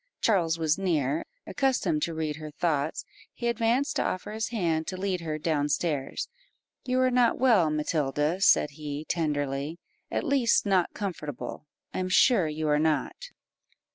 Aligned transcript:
Charles 0.19 0.57
was 0.57 0.79
near; 0.79 1.25
accustomed 1.45 2.01
to 2.01 2.15
read 2.15 2.37
her 2.37 2.49
thoughts, 2.49 3.05
he 3.35 3.47
advanced 3.47 3.97
to 3.97 4.03
offer 4.03 4.31
his 4.31 4.47
hand 4.47 4.87
to 4.87 4.97
lead 4.97 5.21
her 5.21 5.37
down 5.37 5.69
stairs 5.69 6.27
"You 6.85 6.99
are 7.01 7.11
not 7.11 7.37
well, 7.37 7.69
Matilda," 7.69 8.41
said 8.41 8.71
he, 8.71 9.05
tenderly 9.05 9.77
"at 10.09 10.23
least 10.23 10.65
not 10.65 10.95
comfortable 10.95 11.67
I 11.93 11.99
am 11.99 12.09
sure 12.09 12.47
you 12.47 12.67
are 12.67 12.79
not." 12.79 13.29